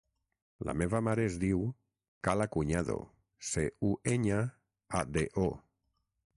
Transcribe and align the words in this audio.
La 0.69 0.73
meva 0.81 1.01
mare 1.07 1.25
es 1.31 1.35
diu 1.43 1.61
Kala 2.29 2.49
Cuñado: 2.57 2.97
ce, 3.53 3.67
u, 3.93 3.95
enya, 4.17 4.43
a, 5.03 5.07
de, 5.19 5.27
o. 5.47 5.49